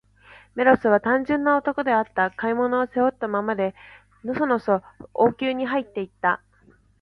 [0.55, 2.31] メロスは、単純な男であった。
[2.31, 3.75] 買い物を、背負ったままで、
[4.23, 4.81] のそのそ
[5.13, 6.41] 王城にはいって行った。